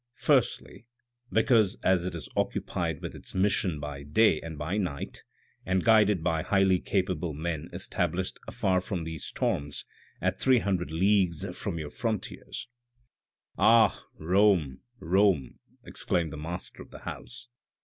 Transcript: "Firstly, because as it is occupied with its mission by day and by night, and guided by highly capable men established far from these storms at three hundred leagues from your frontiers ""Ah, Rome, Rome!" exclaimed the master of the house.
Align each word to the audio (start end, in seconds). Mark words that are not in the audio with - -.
"Firstly, 0.15 0.87
because 1.31 1.75
as 1.83 2.05
it 2.07 2.15
is 2.15 2.27
occupied 2.35 3.03
with 3.03 3.13
its 3.13 3.35
mission 3.35 3.79
by 3.79 4.01
day 4.01 4.41
and 4.41 4.57
by 4.57 4.75
night, 4.77 5.21
and 5.63 5.83
guided 5.83 6.23
by 6.23 6.41
highly 6.41 6.79
capable 6.79 7.35
men 7.35 7.69
established 7.71 8.39
far 8.51 8.81
from 8.81 9.03
these 9.03 9.25
storms 9.25 9.85
at 10.19 10.39
three 10.41 10.57
hundred 10.57 10.89
leagues 10.89 11.45
from 11.55 11.77
your 11.77 11.91
frontiers 11.91 12.67
""Ah, 13.59 14.03
Rome, 14.17 14.79
Rome!" 14.97 15.59
exclaimed 15.83 16.31
the 16.31 16.35
master 16.35 16.81
of 16.81 16.89
the 16.89 17.01
house. 17.01 17.49